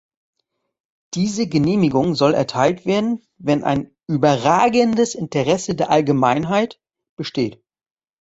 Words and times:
Diese 1.13 1.45
Genehmigung 1.47 2.15
soll 2.15 2.33
erteilt 2.33 2.87
werden, 2.87 3.23
wenn 3.37 3.63
ein 3.63 3.95
"überragendes 4.07 5.13
Interesse 5.13 5.75
der 5.75 5.91
Allgemeinheit" 5.91 6.81
besteht. 7.17 7.61